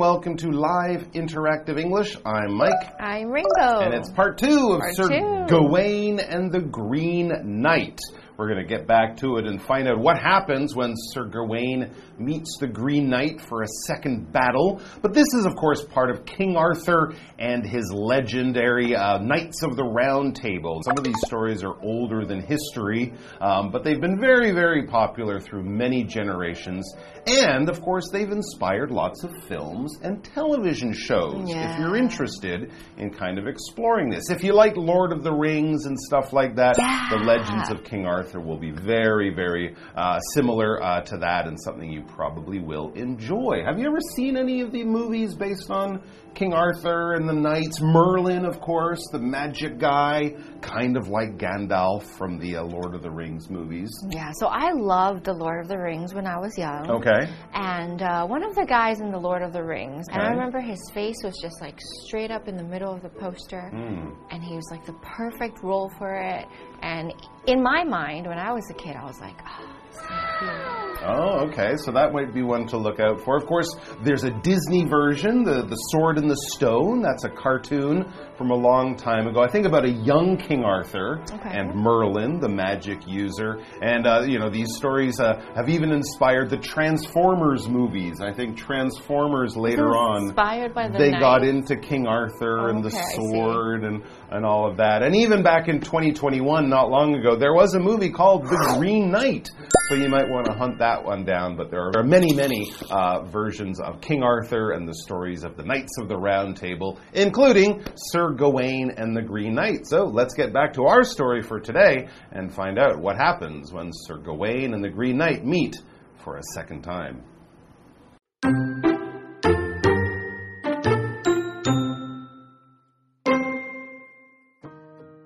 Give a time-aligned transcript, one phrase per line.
[0.00, 2.16] Welcome to Live Interactive English.
[2.24, 2.72] I'm Mike.
[2.98, 3.80] I'm Ringo.
[3.80, 5.44] And it's part two of Part Sir two.
[5.46, 7.98] Gawain and the Green Knight.
[8.40, 11.90] We're going to get back to it and find out what happens when Sir Gawain
[12.18, 14.80] meets the Green Knight for a second battle.
[15.02, 19.76] But this is, of course, part of King Arthur and his legendary uh, Knights of
[19.76, 20.80] the Round Table.
[20.86, 23.12] Some of these stories are older than history,
[23.42, 26.90] um, but they've been very, very popular through many generations.
[27.26, 31.44] And, of course, they've inspired lots of films and television shows.
[31.46, 35.84] If you're interested in kind of exploring this, if you like Lord of the Rings
[35.84, 36.76] and stuff like that,
[37.10, 41.58] the Legends of King Arthur will be very, very uh, similar uh, to that and
[41.60, 43.62] something you probably will enjoy.
[43.64, 46.02] Have you ever seen any of the movies based on
[46.34, 47.80] King Arthur and the knights?
[47.80, 53.02] Merlin, of course, the magic guy, kind of like Gandalf from the uh, Lord of
[53.02, 53.90] the Rings movies.
[54.10, 56.90] yeah, so I loved The Lord of the Rings when I was young.
[56.90, 57.28] Okay.
[57.54, 60.60] And uh, one of the guys in The Lord of the Rings, and I remember
[60.60, 63.68] his face was just like straight up in the middle of the poster.
[63.70, 64.10] Hmm.
[64.30, 66.46] And he was like the perfect role for it.
[66.82, 67.12] And
[67.46, 70.69] in my mind, when I was a kid, I was like, oh,
[71.00, 71.40] this is my hero.
[71.40, 71.76] Oh, okay.
[71.84, 73.36] So that might be one to look out for.
[73.36, 73.68] Of course,
[74.02, 77.02] there's a Disney version, the the Sword in the Stone.
[77.02, 79.40] That's a cartoon from a long time ago.
[79.42, 81.50] I think about a young King Arthur Okay.
[81.52, 83.60] and Merlin, the magic user.
[83.82, 88.20] And uh, you know, these stories uh, have even inspired the Transformers movies.
[88.20, 91.20] I think Transformers later on Inspired by the they knight.
[91.20, 93.14] got into King Arthur and the Okay, see.
[93.16, 95.02] sword and, and all of that.
[95.02, 99.10] And even back in 2021, not long ago, there was a movie called The Green
[99.10, 99.48] Knight.
[99.88, 101.56] So you might want to hunt that one down.
[101.56, 105.64] But there are many, many uh, versions of King Arthur and the stories of the
[105.64, 109.86] Knights of the Round Table, including Sir Gawain and the Green Knight.
[109.86, 113.90] So let's get back to our story for today and find out what happens when
[113.92, 115.76] Sir Gawain and the Green Knight meet
[116.24, 117.22] for a second time.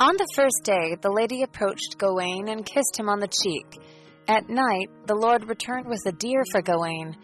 [0.05, 3.81] On the first day, the lady approached Gawain and kissed him on the cheek.
[4.27, 7.15] At night, the Lord returned with a deer for Gawain.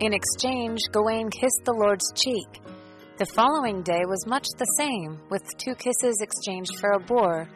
[0.00, 2.60] In exchange, Gawain kissed the Lord's cheek.
[3.16, 7.48] The following day was much the same, with two kisses exchanged for a boar.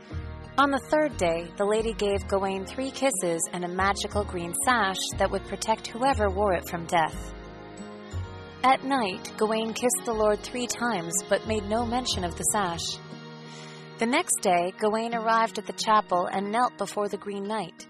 [0.56, 4.96] On the third day, the lady gave Gawain three kisses and a magical green sash
[5.18, 7.34] that would protect whoever wore it from death.
[8.64, 12.96] At night, Gawain kissed the Lord three times, but made no mention of the sash.
[13.98, 17.86] The next day, Gawain arrived at the chapel and knelt before the Green Knight.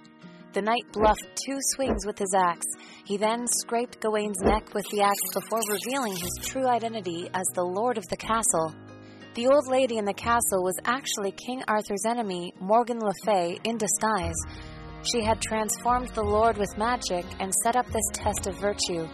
[0.56, 2.64] The knight bluffed two swings with his axe.
[3.04, 7.62] He then scraped Gawain's neck with the axe before revealing his true identity as the
[7.62, 8.74] lord of the castle.
[9.34, 13.76] The old lady in the castle was actually King Arthur's enemy, Morgan Le Fay, in
[13.76, 14.32] disguise.
[15.02, 19.06] She had transformed the lord with magic and set up this test of virtue.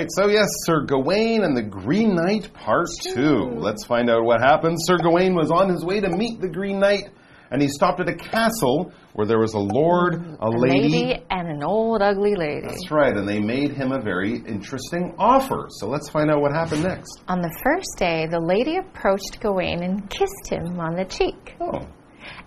[0.00, 3.50] Right, so yes, Sir Gawain and the Green Knight, part two.
[3.56, 4.78] Let's find out what happened.
[4.80, 7.10] Sir Gawain was on his way to meet the Green Knight,
[7.50, 11.48] and he stopped at a castle where there was a lord, a, A lady and
[11.48, 12.66] an old ugly lady.
[12.66, 15.66] That's right, and they made him a very interesting offer.
[15.68, 17.20] So let's find out what happened next.
[17.28, 21.56] On the first day, the lady approached Gawain and kissed him on the cheek.
[21.60, 21.86] Oh,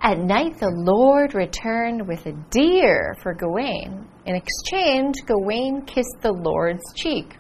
[0.02, 4.08] At night, the Lord returned with a deer for Gawain.
[4.26, 7.36] In exchange, Gawain kissed the Lord's cheek.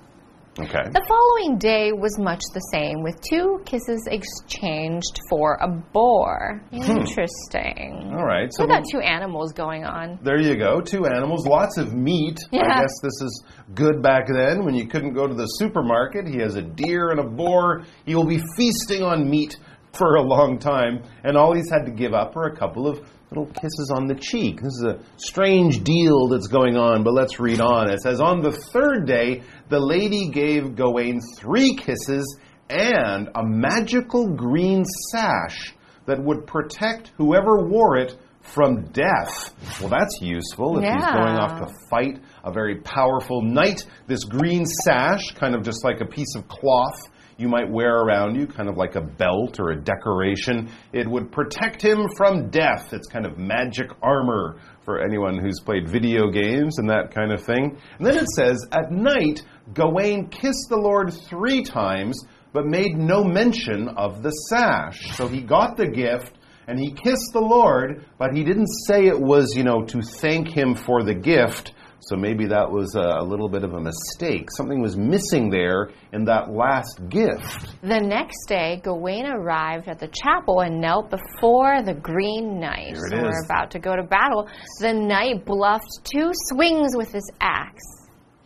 [0.60, 0.84] Okay.
[0.92, 6.62] The following day was much the same, with two kisses exchanged for a boar.
[6.72, 6.82] Hmm.
[6.98, 8.12] Interesting.
[8.18, 10.20] All right, so We got two animals going on.
[10.22, 10.82] there you go.
[10.82, 12.38] Two animals, lots of meat.
[12.54, 16.28] I guess this is good back then when you couldn't go to the supermarket.
[16.28, 17.84] He has a deer and a boar.
[18.06, 19.58] He will be feasting on meat
[19.94, 23.00] for a long time, and all he's had to give up are a couple of
[23.36, 24.62] little kisses on the cheek.
[24.62, 27.90] This is a strange deal that's going on, but let's read on.
[27.90, 32.38] It says, On the third day, the lady gave Gawain three kisses
[32.70, 35.74] and a magical green sash
[36.06, 39.56] that would protect whoever wore it from death.
[39.80, 43.86] Well, that's useful if he's going off to fight a very powerful knight.
[44.06, 48.36] This green sash, kind of just like a piece of cloth you might wear around
[48.36, 52.94] you, kind of like a belt or a decoration, it would protect him from death.
[52.94, 57.44] It's kind of magic armor for anyone who's played video games and that kind of
[57.44, 57.78] thing.
[57.98, 59.44] And then it says, At night,
[59.74, 62.20] Gawain kissed the Lord three times,
[62.52, 65.16] but made no mention of the sash.
[65.16, 66.38] So he got the gift
[66.68, 70.50] and he kissed the Lord, but he didn't say it was, you know, to thank
[70.50, 71.74] him for the gift.
[72.14, 74.48] So maybe that was a, little bit of a mistake.
[74.56, 77.74] Something was missing there in that last gift.
[77.82, 82.98] The next day, Gawain arrived at the chapel and knelt before the Green Knight.
[82.98, 84.48] Here it so we're about to go to battle.
[84.80, 87.82] The knight bluffed two swings with his axe.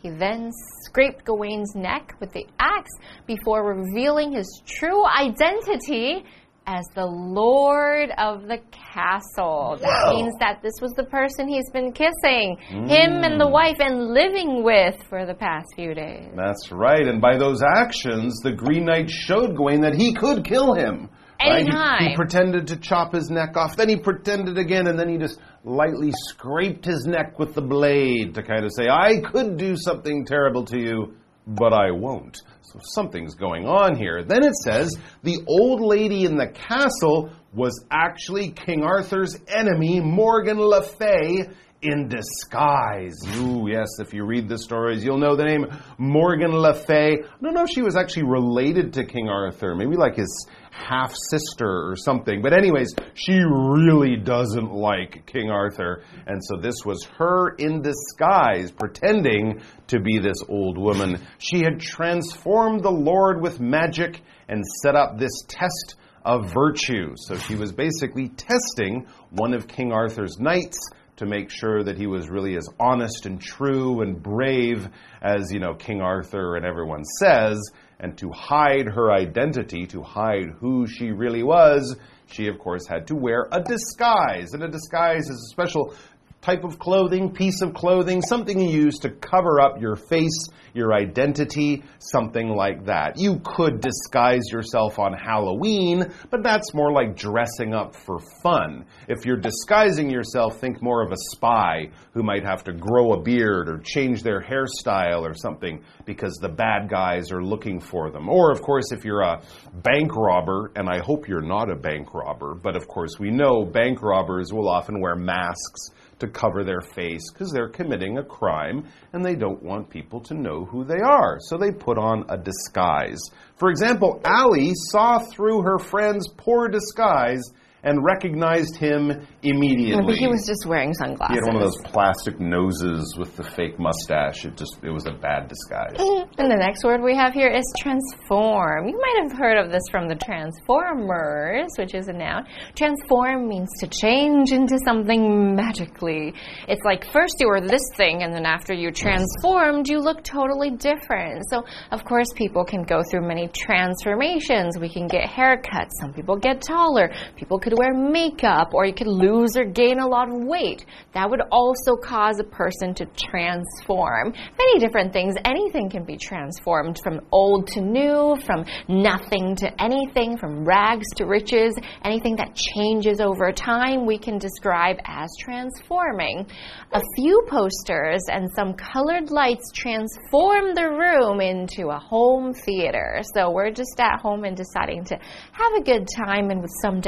[0.01, 0.49] He then
[0.85, 2.93] scraped Gawain's neck with the axe
[3.25, 6.23] before revealing his true identity
[6.67, 9.77] as the Lord of the castle.
[9.79, 10.15] That Whoa.
[10.15, 13.51] means that this was the person he's been kissing, him and the mm.
[13.51, 16.29] wife, and living with for the past few days.
[16.35, 17.07] That's right.
[17.07, 21.09] And by those actions, the Green Knight showed Gawain that he could kill him.
[21.39, 21.65] Right?
[21.65, 25.17] He- He, pretended to chop his neck off, then he pretended again, and then he
[25.17, 29.77] just lightly scraped his neck with the blade to kind of say, I could do
[29.77, 31.13] something terrible to you,
[31.47, 32.41] but I won't.
[32.61, 34.23] So something's going on here.
[34.23, 40.59] Then it says the old lady in the castle was actually King Arthur's enemy, Morgan
[40.59, 41.47] Le Fay,
[41.81, 43.15] in disguise.
[43.37, 47.17] Ooh, yes, if you read the stories, you'll know the name Morgan Le Fay.
[47.23, 51.13] I don't know if she was actually related to King Arthur, maybe like his half
[51.29, 52.41] sister or something.
[52.41, 56.03] But, anyways, she really doesn't like King Arthur.
[56.25, 61.19] And so this was her in disguise, pretending to be this old woman.
[61.37, 65.95] She had transformed the Lord with magic and set up this test
[66.25, 67.13] of virtue.
[67.15, 70.77] So she was basically testing one of King Arthur's knights
[71.17, 74.87] to make sure that he was really as honest and true and brave
[75.21, 77.59] as, you know, King Arthur and everyone says.
[77.99, 81.97] And to hide her identity, to hide who she really was,
[82.27, 84.53] she, of course, had to wear a disguise.
[84.53, 85.95] And a disguise is a special
[86.41, 90.93] type of clothing, piece of clothing, something you use to cover up your face, your
[90.93, 93.17] identity, something like that.
[93.17, 98.85] You could disguise yourself on Halloween, but that's more like dressing up for fun.
[99.07, 103.21] If you're disguising yourself, think more of a spy who might have to grow a
[103.21, 108.29] beard or change their hairstyle or something because the bad guys are looking for them.
[108.29, 109.41] Or, of course, if you're a
[109.73, 113.65] bank robber, and I hope you're not a bank robber, but of course we know
[113.65, 118.85] bank robbers will often wear masks to cover their face because they're committing a crime
[119.13, 121.37] and they don't want people to know who they are.
[121.41, 123.19] So they put on a disguise.
[123.57, 127.43] For example, Allie saw through her friend's poor disguise
[127.83, 129.11] and recognized him
[129.43, 130.05] immediately.
[130.05, 131.35] Maybe he was just wearing sunglasses.
[131.35, 134.45] He had one of those plastic noses with the fake mustache.
[134.45, 135.95] It just it was a bad disguise.
[136.37, 138.87] And the next word we have here is transform.
[138.87, 142.45] You might have heard of this from the Transformers, which is a noun.
[142.75, 146.33] Transform means to change into something magically.
[146.67, 150.71] It's like first you were this thing, and then after you transformed, you look totally
[150.71, 151.43] different.
[151.49, 154.77] So, of course, people can go through many transformations.
[154.79, 155.91] We can get haircuts.
[155.99, 157.11] Some people get taller.
[157.35, 160.85] People could wear makeup, or you could lose or gain a lot of weight.
[161.13, 164.31] That would also cause a person to transform.
[164.57, 165.35] Many different things.
[165.43, 171.25] Anything can be transformed from old to new, from nothing to anything, from rags to
[171.25, 171.75] riches.
[172.05, 176.47] Anything that changes over time, we can describe as transforming.
[176.93, 183.21] A few posters and some colored lights transform the room into a home theater.
[183.33, 185.15] So we're just at home and deciding to
[185.51, 187.01] have a good time, and with some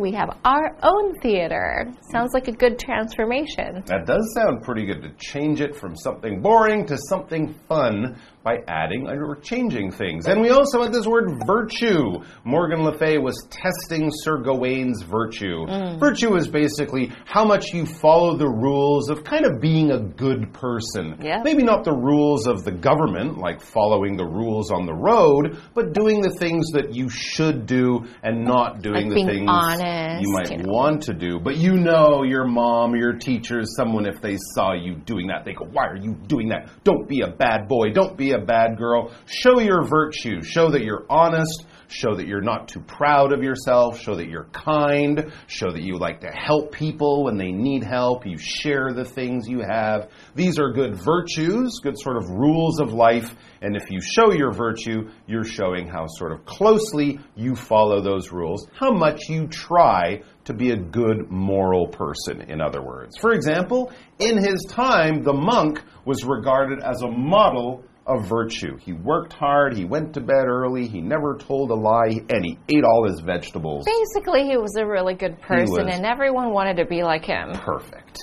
[0.00, 1.92] we have our own theater.
[2.10, 3.82] Sounds like a good transformation.
[3.86, 8.58] That does sound pretty good to change it from something boring to something fun by
[8.68, 10.26] adding or changing things.
[10.26, 12.22] And we also had this word virtue.
[12.44, 15.64] Morgan Le Fay was testing Sir Gawain's virtue.
[15.66, 15.98] Mm.
[15.98, 20.52] Virtue is basically how much you follow the rules of kind of being a good
[20.52, 21.18] person.
[21.22, 21.40] Yeah.
[21.42, 25.94] Maybe not the rules of the government, like following the rules on the road, but
[25.94, 30.32] doing the things that you should do and not doing Like the things honest, you
[30.32, 30.70] might you know.
[30.70, 31.40] want to do.
[31.40, 35.46] But you know your mom or your teachers, someone, if they saw you doing that,
[35.46, 36.68] they go, Why are you doing that?
[36.84, 37.90] Don't be a bad boy.
[37.92, 39.12] Don't be a bad girl.
[39.26, 40.42] Show your virtue.
[40.42, 41.66] Show that you're honest.
[41.88, 44.00] Show that you're not too proud of yourself.
[44.00, 45.32] Show that you're kind.
[45.46, 48.26] Show that you like to help people when they need help.
[48.26, 50.10] You share the things you have.
[50.34, 53.34] These are good virtues, good sort of rules of life.
[53.60, 58.32] And if you show your virtue, you're showing how sort of closely you follow those
[58.32, 63.16] rules, how much you try to be a good moral person, in other words.
[63.18, 68.76] For example, in his time, the monk was regarded as a model of virtue.
[68.76, 72.58] He worked hard, he went to bed early, he never told a lie, and he
[72.68, 73.84] ate all his vegetables.
[73.84, 77.52] Basically, he was a really good person, and everyone wanted to be like him.
[77.54, 78.18] Perfect.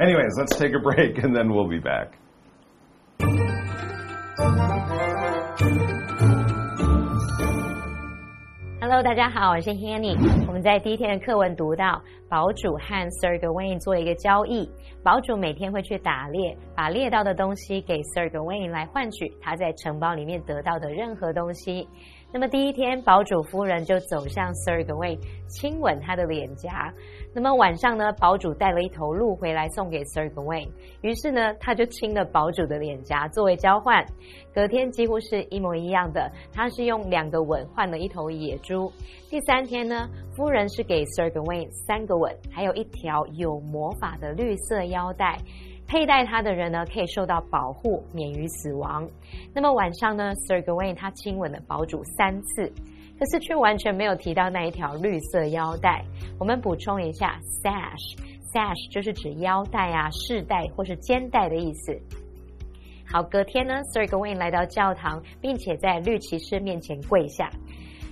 [0.00, 2.18] Anyways, let's take a break and then we'll be back.
[8.92, 10.14] Hello，大家好，我是 Hanny。
[10.46, 14.70] 我们在第一天的课文读到，堡主和 Sir Gawain 做一个交易。
[15.02, 21.88] 堡主每天会去打猎，把猎到的东西给 Sir Gawain 来换取他在城堡里面得到的任何东西。
[22.34, 26.90] 那么第一天，堡主夫人就走向 Sir Gawain，亲吻他的脸颊。
[27.34, 30.68] 那么晚上呢，堡主带了一头鹿回来送给 Sir Gawain，
[31.02, 34.02] 于是呢，他就亲了堡主的脸颊作为交换。
[34.54, 38.90] 隔天几乎是一模一样的，他是用两个吻换了一头野猪。
[39.28, 45.38] 第三天呢，夫人是给 Sir Gawain 三个吻，还有一条有魔法的绿色腰带，
[45.92, 49.06] 佩戴它的人呢可以受到保护，免于死亡。
[49.54, 52.72] 那么晚上呢，Sir Gawain 他亲吻了堡主三次。
[53.18, 56.02] 可是却完全没有提到那一条绿色腰带。
[56.40, 61.94] 我们补充一下，sash，sash 就是指腰带啊、饰带或是肩带的意思。
[63.06, 67.50] 好，隔天呢，Sir Gawain 来到教堂，并且在绿骑士面前跪下。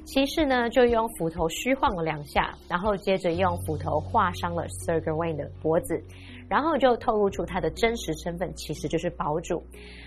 [0.05, 6.05] 骑士呢就用斧头虚晃了两下，然后接着用斧头划伤了 Sir Gawain 的脖子。
[6.51, 9.63] 然后就透露出他的真实身份，其实就是堡主。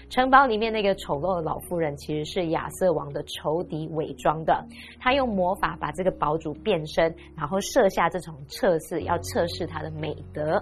[0.09, 4.63] 城堡里面那个丑陋的老妇人，其实是亚瑟王的仇敌伪装的。
[4.99, 10.61] 他用魔法把这个堡主变身，然后设下这种测试，要测试他的美德。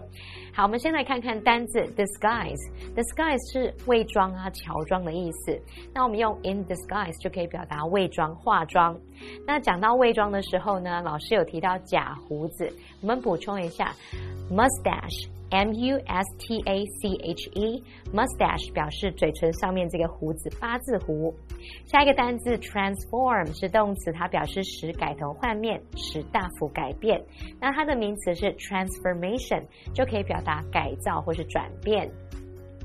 [0.54, 2.62] 好，我们先来看看单字 disguise。
[2.96, 5.60] disguise 是伪装啊、乔装的意思。
[5.94, 8.98] 那我们用 in disguise 就可以表达伪装、化妆。
[9.46, 12.72] 那讲到伪装的时候呢，老师有提到假胡子，
[13.02, 13.92] 我们补充一下
[14.50, 15.41] mustache。
[15.52, 21.34] M U S T A C H E，mustache 表示嘴唇上面这个胡子八字胡。
[21.86, 27.22] 下一个单字 transform 是动词，它表示使改头换面，使大幅改变。
[27.60, 32.10] 那它的名词是 transformation，就可以表达改造或是转变。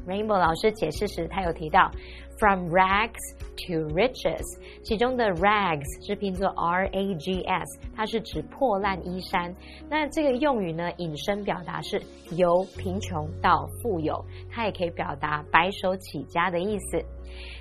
[0.07, 1.91] Rainbow 老师解释时，他有提到
[2.39, 3.21] from rags
[3.57, 4.43] to riches，
[4.83, 9.55] 其中的 rags 是拼作 R A G S，它是指破烂衣衫。
[9.89, 12.01] 那这个用语呢，引申表达是
[12.33, 17.05] 由贫穷到富有，它也可以表达白手起家的意思。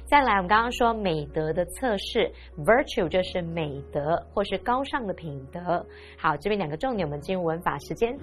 [0.05, 5.83] 再来，我们刚刚说美德的测试，virtue 就是美德或是高尚的品德。
[6.15, 8.15] 好，这边两个重点，我们进入文法时间。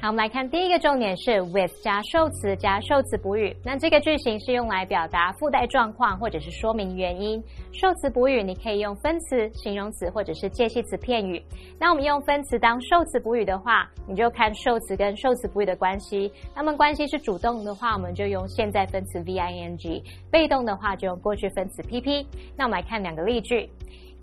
[0.00, 3.54] 好，我们来看第一个重点是 with 加受词加受词补语。
[3.64, 7.42] 那这个句型是用来表达附带状况或者是说明原因。
[7.72, 11.42] 受词补语你可以用分词、形容词或者是介系词片语。
[11.80, 16.30] 那我们用分词当受词补语的话，你就看受词跟受词补语的关系。
[16.54, 21.14] 那么关系是主动的话，我们就用现在分词 V I N G；被动的话就用。
[21.24, 22.26] 过去分词 PP。
[22.56, 23.70] 那我们来看两个例句。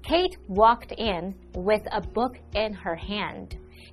[0.04, 3.48] Kate walked in with a book in her hand.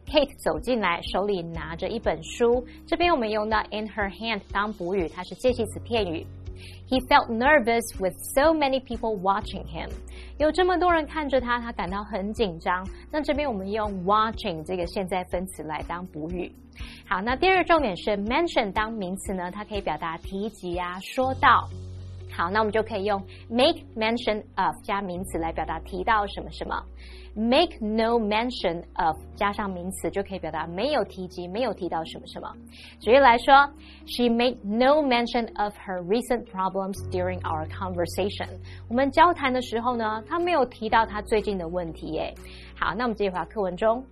[0.06, 2.66] Kate 走进来，手里拿着一本书。
[2.86, 6.26] 这边我们用到 in her hand 当补语，它是介系词片语。
[6.88, 9.90] He felt nervous with so many people watching him.
[10.38, 12.86] 有这么多人看着他，他感到很紧张。
[13.10, 16.50] 那这边我们用 watching 这个现在分词来当补语。
[17.06, 21.68] 好，那第二个重点是 mention 当名词呢，它可以表达提及啊，说到。
[22.38, 26.80] 好，那我们就可以用 make mention of 加名词来表达提到什么什么。
[27.34, 32.48] make no mention of 加上名词就可以表达没有提及、没有提到什么什么。
[33.00, 33.68] 举例来说
[34.06, 38.48] ，She made no mention of her recent problems during our conversation。
[38.88, 42.32] 我们交谈的时候呢，她没有提到她最近的问题耶。
[42.78, 44.04] 好，那我们接回到课文中。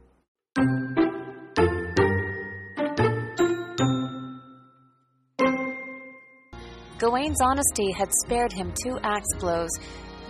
[6.99, 9.69] Gawain's honesty had spared him two axe blows,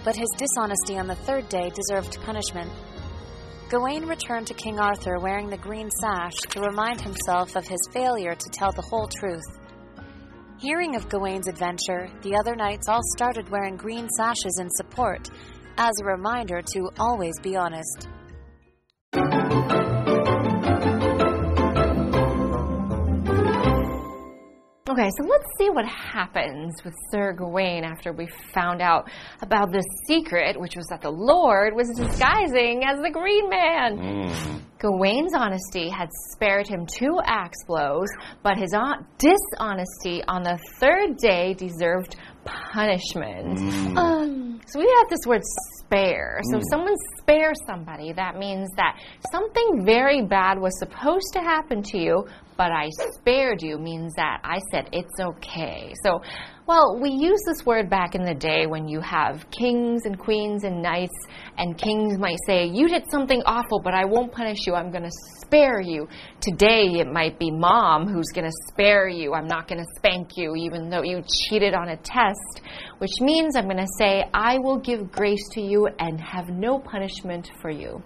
[0.05, 2.73] but his dishonesty on the third day deserved punishment.
[3.69, 8.35] Gawain returned to King Arthur wearing the green sash to remind himself of his failure
[8.35, 9.61] to tell the whole truth.
[10.59, 15.31] Hearing of Gawain's adventure, the other knights all started wearing green sashes in support,
[15.79, 18.09] as a reminder to always be honest.
[24.99, 29.11] Okay, so let's see what happens with Sir Gawain after we found out
[29.43, 33.99] about the secret, which was that the Lord was disguising as the Green Man.
[33.99, 34.61] Mm.
[34.79, 38.09] Gawain's honesty had spared him two axe blows,
[38.43, 38.75] but his
[39.19, 43.59] dishonesty on the third day deserved punishment.
[43.59, 43.97] Mm.
[43.97, 45.43] Um, so we have this word
[45.79, 46.41] spare.
[46.51, 46.59] So mm.
[46.59, 48.99] if someone spares somebody, that means that
[49.31, 52.27] something very bad was supposed to happen to you,
[52.57, 55.93] but I spared you means that I said it's okay.
[56.03, 56.23] So,
[56.67, 60.65] well, we use this word back in the day when you have kings and queens
[60.65, 61.15] and knights,
[61.57, 64.75] and kings might say, You did something awful, but I won't punish you.
[64.75, 66.09] I'm going to spare you.
[66.41, 69.33] Today, it might be mom who's going to spare you.
[69.33, 72.63] I'm not going to spank you, even though you cheated on a test,
[72.99, 76.81] which means I'm going to say, I will give grace to you and have no
[76.81, 78.03] punishment for you.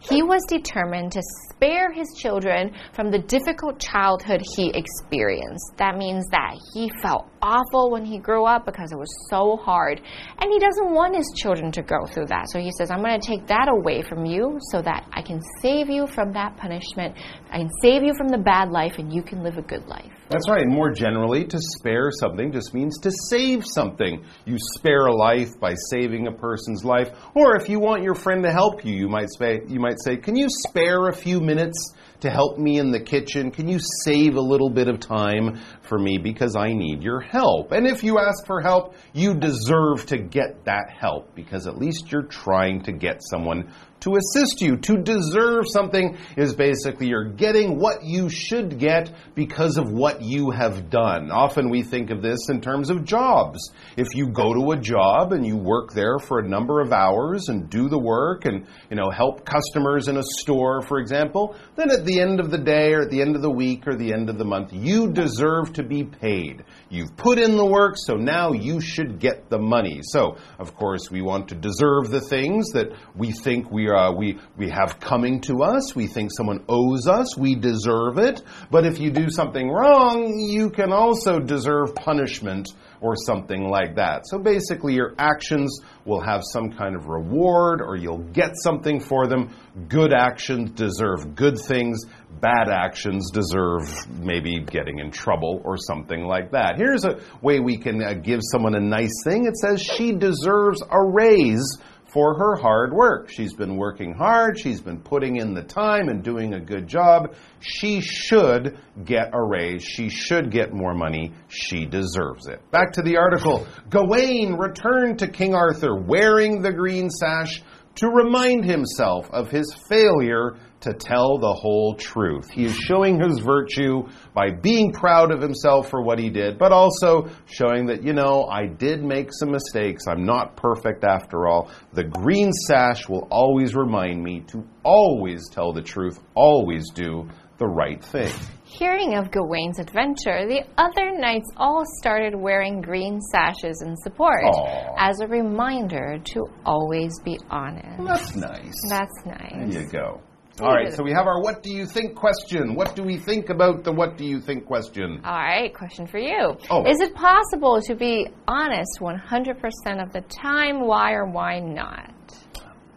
[0.00, 5.76] He was determined to spare his children from the difficult childhood he experienced.
[5.76, 10.00] That means that he felt awful when he grew up because it was so hard.
[10.38, 12.46] And he doesn't want his children to go through that.
[12.50, 15.40] So he says, I'm going to take that away from you so that I can
[15.60, 17.16] save you from that punishment.
[17.50, 20.10] I can save you from the bad life and you can live a good life.
[20.30, 20.66] That's right.
[20.66, 24.24] More generally, to spare something just means to save something.
[24.44, 27.10] You spare a life by saving a person's life.
[27.34, 30.16] Or if you want your friend to help you, you might say, you might say,
[30.16, 33.50] Can you spare a few minutes to help me in the kitchen?
[33.50, 37.72] Can you save a little bit of time for me because I need your help?
[37.72, 42.12] And if you ask for help, you deserve to get that help because at least
[42.12, 44.76] you're trying to get someone to assist you.
[44.76, 50.50] To deserve something is basically you're getting what you should get because of what you
[50.50, 51.30] have done.
[51.30, 53.70] Often we think of this in terms of jobs.
[53.96, 57.48] If you go to a job and you work there for a number of hours
[57.48, 61.90] and do the work and, you know, help customers in a store, for example, then
[61.90, 64.12] at the end of the day or at the end of the week or the
[64.12, 66.64] end of the month, you deserve to be paid.
[66.88, 70.00] You've put in the work, so now you should get the money.
[70.02, 74.38] So, of course, we want to deserve the things that we think we uh, we
[74.56, 75.94] we have coming to us.
[75.94, 77.36] We think someone owes us.
[77.36, 78.42] We deserve it.
[78.70, 82.68] But if you do something wrong, you can also deserve punishment
[83.00, 84.26] or something like that.
[84.26, 89.26] So basically, your actions will have some kind of reward, or you'll get something for
[89.26, 89.54] them.
[89.88, 92.04] Good actions deserve good things.
[92.40, 93.82] Bad actions deserve
[94.18, 96.76] maybe getting in trouble or something like that.
[96.76, 99.46] Here's a way we can uh, give someone a nice thing.
[99.46, 101.78] It says she deserves a raise
[102.12, 103.30] for her hard work.
[103.30, 107.34] She's been working hard, she's been putting in the time and doing a good job.
[107.60, 112.68] She should get a raise, she should get more money, she deserves it.
[112.70, 113.66] Back to the article.
[113.88, 117.62] Gawain returned to King Arthur wearing the green sash
[117.96, 122.50] to remind himself of his failure to tell the whole truth.
[122.50, 126.72] He is showing his virtue by being proud of himself for what he did, but
[126.72, 130.04] also showing that, you know, I did make some mistakes.
[130.08, 131.70] I'm not perfect after all.
[131.92, 137.66] The green sash will always remind me to always tell the truth, always do the
[137.66, 138.32] right thing.
[138.64, 144.94] Hearing of Gawain's adventure, the other knights all started wearing green sashes in support Aw.
[144.96, 147.98] as a reminder to always be honest.
[147.98, 148.74] Well, that's nice.
[148.88, 149.74] That's nice.
[149.74, 150.22] There you go.
[150.62, 152.74] All right, so we have our what do you think question.
[152.74, 155.20] What do we think about the what do you think question?
[155.24, 156.56] All right, question for you.
[156.68, 156.84] Oh.
[156.86, 160.80] Is it possible to be honest 100% of the time?
[160.86, 162.14] Why or why not?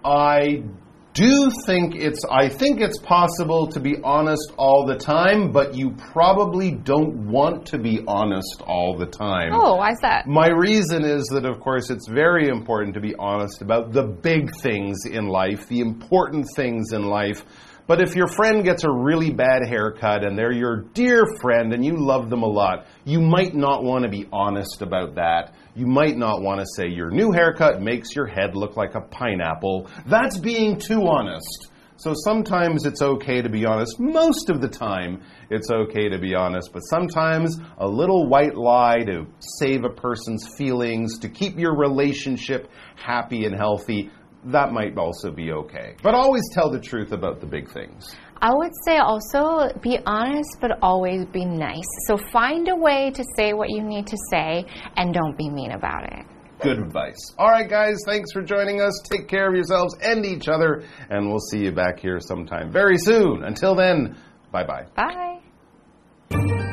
[0.03, 0.63] I
[1.13, 5.91] do think it's I think it's possible to be honest all the time, but you
[5.91, 9.51] probably don't want to be honest all the time.
[9.53, 10.27] Oh, why's that?
[10.27, 14.55] My reason is that, of course, it's very important to be honest about the big
[14.61, 17.45] things in life, the important things in life.
[17.85, 21.85] But if your friend gets a really bad haircut and they're your dear friend and
[21.85, 25.53] you love them a lot, you might not want to be honest about that.
[25.75, 29.01] You might not want to say your new haircut makes your head look like a
[29.01, 29.89] pineapple.
[30.05, 31.69] That's being too honest.
[31.97, 33.99] So sometimes it's okay to be honest.
[33.99, 36.71] Most of the time, it's okay to be honest.
[36.73, 42.69] But sometimes a little white lie to save a person's feelings, to keep your relationship
[42.95, 44.11] happy and healthy,
[44.45, 45.95] that might also be okay.
[46.03, 48.15] But always tell the truth about the big things.
[48.41, 51.87] I would say also be honest, but always be nice.
[52.07, 54.65] So find a way to say what you need to say
[54.97, 56.25] and don't be mean about it.
[56.61, 57.33] Good advice.
[57.37, 59.01] All right, guys, thanks for joining us.
[59.09, 62.97] Take care of yourselves and each other, and we'll see you back here sometime very
[62.97, 63.43] soon.
[63.43, 64.17] Until then,
[64.51, 64.85] bye bye.
[64.95, 66.72] Bye.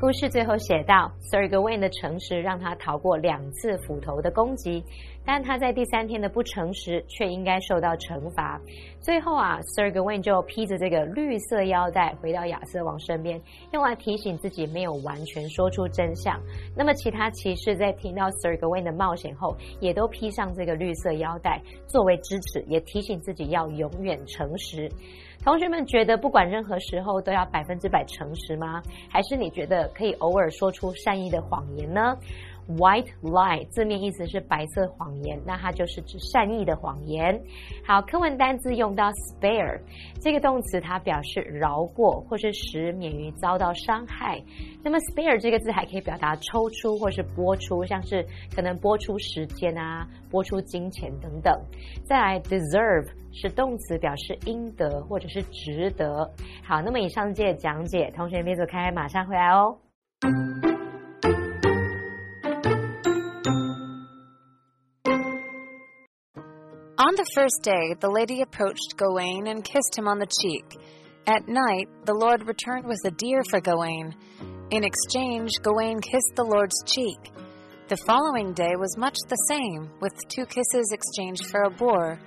[0.00, 4.84] 故事最后写道，Sir Gawain 的诚实让他逃过两次斧头的攻击，
[5.24, 8.60] 但他在第三天的不诚实却应该受到惩罚。
[9.00, 13.40] 最后啊，Sir Gawain 就披着这个绿色腰带回到亚瑟王身边，
[13.72, 16.38] 用来提醒自己没有完全说出真相。
[16.76, 24.90] 那么其他骑士在听到 Sir Gawain 的冒险后，也都披上这个绿色腰带作为支持，也提醒自己要永远诚实。
[25.44, 28.82] 同学们觉得，不管任何时候都要百分之百诚实吗？
[29.10, 32.16] 还是你觉得可以偶尔说出善意的谎言呢
[32.66, 37.38] ？White lie 字面意思是白色谎言，那它就是指善意的谎言。
[37.86, 39.78] 好，课文单字用到 spare
[40.18, 44.42] 这个动词，它表示饶过或是使免于遭到伤害。
[44.82, 48.26] 那么 spare 这个字还可以表达抽出或是拨出，像是
[48.56, 51.54] 可能拨出时间啊，拨出金钱等等。
[52.06, 56.31] 再来 deserve 是动词，表示应得或者是值得。
[56.63, 59.77] 好，那么以上这些讲解，同学别走开，马上回来哦。
[67.01, 70.77] On the first day, the lady approached Gawain and kissed him on the cheek.
[71.25, 74.13] At night, the Lord returned with a deer for Gawain.
[74.69, 77.31] In exchange, Gawain kissed the Lord's cheek.
[77.87, 82.19] The following day was much the same, with two kisses exchanged for a boar.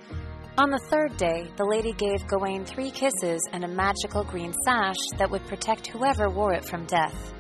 [0.60, 4.96] On the third day, the lady gave Gawain three kisses and a magical green sash
[5.20, 7.32] that would protect whoever wore it from death.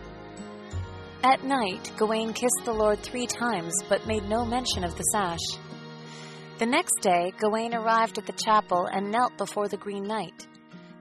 [1.23, 5.39] At night, Gawain kissed the Lord three times, but made no mention of the sash.
[6.59, 10.45] The next day, Gawain arrived at the chapel and knelt before the Green Knight.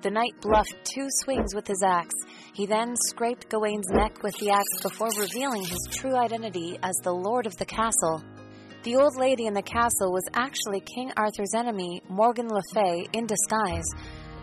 [0.01, 2.15] The knight bluffed two swings with his axe.
[2.55, 7.13] He then scraped Gawain's neck with the axe before revealing his true identity as the
[7.13, 8.25] lord of the castle.
[8.87, 13.27] The old lady in the castle was actually King Arthur's enemy, Morgan Le Fay, in
[13.27, 13.83] disguise.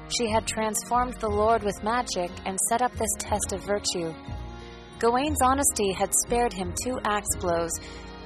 [0.09, 4.13] She had transformed the lord with magic and set up this test of virtue.
[4.99, 7.71] Gawain's honesty had spared him two axe blows,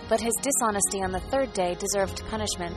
[0.10, 2.76] but his dishonesty on the third day deserved punishment.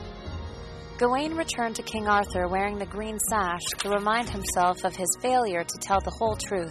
[0.99, 5.63] Gawain returned to King Arthur wearing the green sash to remind himself of his failure
[5.63, 6.69] to tell the whole truth.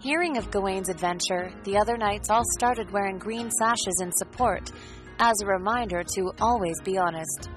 [0.00, 4.72] Hearing of Gawain's adventure, the other knights all started wearing green sashes in support,
[5.18, 7.48] as a reminder to always be honest.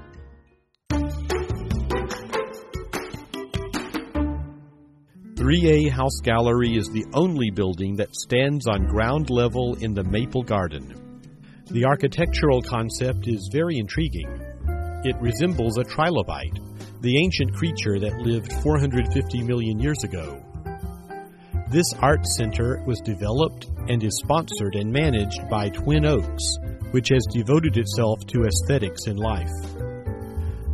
[5.36, 10.44] 3A House Gallery is the only building that stands on ground level in the Maple
[10.44, 11.22] Garden.
[11.68, 14.28] The architectural concept is very intriguing.
[15.04, 16.60] It resembles a trilobite,
[17.02, 20.44] the ancient creature that lived 450 million years ago.
[21.70, 26.58] This art center was developed and is sponsored and managed by Twin Oaks,
[26.92, 29.52] which has devoted itself to aesthetics in life.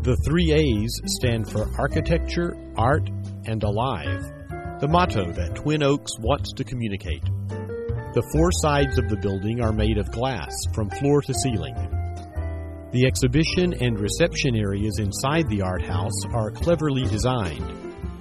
[0.03, 3.09] The three A's stand for architecture, art,
[3.45, 4.21] and alive,
[4.79, 7.23] the motto that Twin Oaks wants to communicate.
[8.13, 11.75] The four sides of the building are made of glass from floor to ceiling.
[12.91, 17.63] The exhibition and reception areas inside the art house are cleverly designed,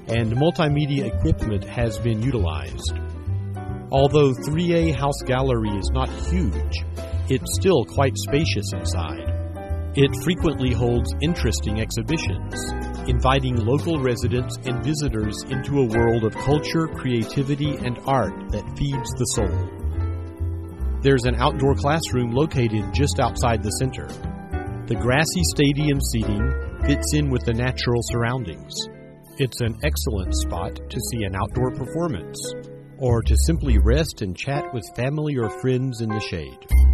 [0.08, 2.92] and multimedia equipment has been utilized.
[3.92, 6.82] Although 3A House Gallery is not huge,
[7.28, 9.28] it's still quite spacious inside.
[9.94, 12.54] It frequently holds interesting exhibitions,
[13.06, 19.10] inviting local residents and visitors into a world of culture, creativity, and art that feeds
[19.18, 21.02] the soul.
[21.02, 24.06] There's an outdoor classroom located just outside the center.
[24.86, 26.50] The grassy stadium seating
[26.86, 28.72] fits in with the natural surroundings.
[29.36, 32.40] It's an excellent spot to see an outdoor performance
[33.02, 36.91] or to simply rest and chat with family or friends in the shade.